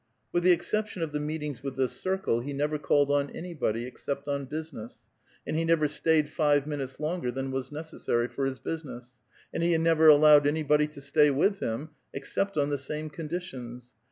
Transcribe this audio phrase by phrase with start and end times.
[0.31, 2.79] With the exception of the meetings with this circle, he never.
[2.79, 5.05] called on anybody, except on business,
[5.45, 9.13] and he never stayed five minutes longer than was necessar}' for his business;
[9.53, 13.93] and he never allowed anybody to stay with him, except on the same conditions.